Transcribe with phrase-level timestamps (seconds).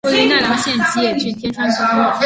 [0.07, 1.87] 位在奈良县吉野郡天川村。